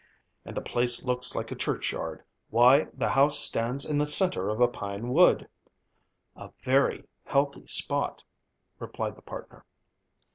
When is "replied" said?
8.79-9.15